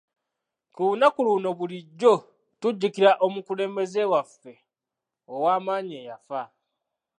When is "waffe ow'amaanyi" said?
4.11-5.95